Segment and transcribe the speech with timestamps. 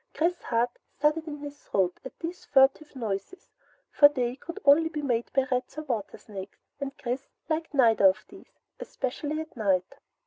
[0.15, 3.51] Chris's heart thudded in his throat at these furtive noises,
[3.91, 8.25] for they could only be made by rats or watersnakes, and Chris liked neither of
[8.29, 9.95] these, especially by night.